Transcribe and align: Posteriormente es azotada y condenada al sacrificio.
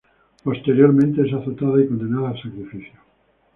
Posteriormente 0.43 1.21
es 1.21 1.31
azotada 1.31 1.79
y 1.79 1.85
condenada 1.87 2.29
al 2.31 2.41
sacrificio. 2.41 2.99